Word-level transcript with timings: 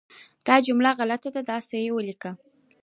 دا 0.45 0.55
جمله 0.65 0.89
غلطه 0.99 1.29
ده، 1.35 1.41
داسې 1.51 1.75
یې 1.83 1.91
ولیکه 1.93 2.31